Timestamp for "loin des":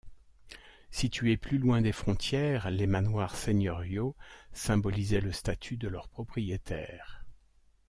1.59-1.91